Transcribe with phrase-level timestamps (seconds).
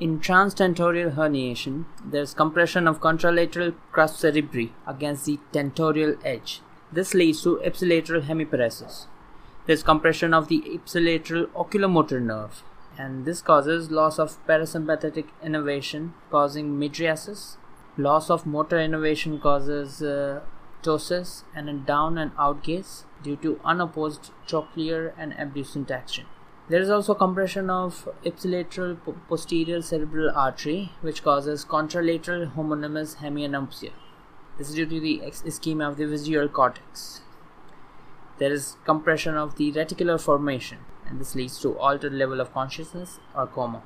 [0.00, 6.60] In transtentorial herniation, there is compression of contralateral crus cerebri against the tentorial edge.
[6.92, 9.06] This leads to ipsilateral hemiparesis.
[9.66, 12.62] There is compression of the ipsilateral oculomotor nerve,
[12.96, 17.56] and this causes loss of parasympathetic innervation, causing mydriasis.
[17.96, 20.42] Loss of motor innervation causes uh,
[20.80, 26.26] ptosis and a down and out gaze due to unopposed trochlear and abducent action.
[26.68, 33.92] There is also compression of ipsilateral posterior cerebral artery, which causes contralateral homonymous hemianopsia.
[34.58, 37.22] This is due to the ischemia of the visual cortex.
[38.36, 43.18] There is compression of the reticular formation, and this leads to altered level of consciousness
[43.34, 43.82] or coma.